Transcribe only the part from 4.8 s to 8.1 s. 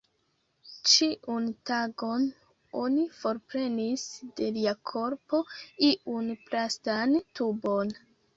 korpo iun plastan tubon.